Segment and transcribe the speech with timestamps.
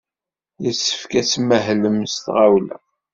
[0.63, 2.77] Yessefk ad tmahlem s tɣawla.